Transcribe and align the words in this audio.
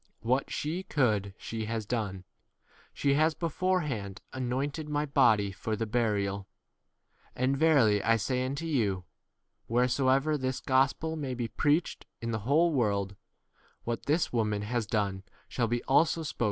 8 0.21 0.25
What 0.25 0.49
she 0.49 0.81
could 0.81 1.35
she 1.37 1.65
has 1.65 1.85
done. 1.85 2.23
She 2.91 3.13
has 3.13 3.35
beforehand 3.35 4.19
anointed 4.33 4.89
my 4.89 5.01
9 5.01 5.09
body 5.11 5.51
for 5.51 5.75
the 5.75 5.85
burial. 5.85 6.47
And 7.35 7.53
n 7.53 7.55
verily 7.59 8.01
I 8.01 8.15
say 8.15 8.43
unto 8.43 8.65
you, 8.65 9.03
Wheresoever 9.67 10.39
this 10.39 10.59
gospel 10.59 11.15
may 11.15 11.35
be 11.35 11.49
preached 11.49 12.07
in 12.19 12.31
the 12.31 12.39
whole 12.49 12.73
world, 12.73 13.15
what 13.83 14.07
this 14.07 14.33
[woman] 14.33 14.63
has 14.63 14.87
done 14.87 15.21
shall 15.47 15.67
be 15.67 15.83
also 15.83 16.23
spoken 16.23 16.23
of 16.23 16.25
rejected. 16.25 16.39